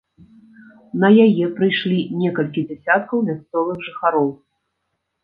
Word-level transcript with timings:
На 1.01 1.09
яе 1.25 1.45
прыйшлі 1.59 1.97
некалькі 2.21 2.61
дзясяткаў 2.69 3.17
мясцовых 3.29 3.77
жыхароў. 3.89 4.27